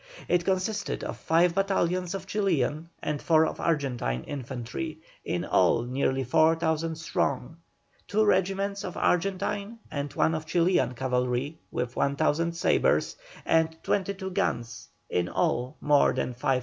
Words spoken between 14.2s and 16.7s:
guns, in all more than 5,000 men.